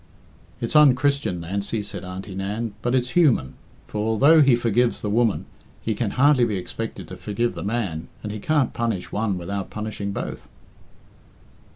[0.59, 3.53] "It's unchristian, Nancy," said Auntie Nan, "but it's human;
[3.85, 5.45] for although he forgives the woman,
[5.79, 9.69] he can hardly be expected to forgive the man, and he can't punish one without
[9.69, 10.47] punishing both."